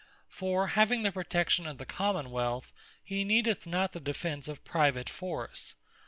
For 0.29 0.69
having 0.69 1.03
the 1.03 1.11
protection 1.11 1.67
of 1.67 1.77
the 1.77 1.85
Common 1.85 2.31
wealth, 2.31 2.73
he 3.03 3.23
needeth 3.23 3.67
not 3.67 3.91
the 3.93 3.99
defence 3.99 4.47
of 4.47 4.63
private 4.65 5.07
force. 5.09 5.75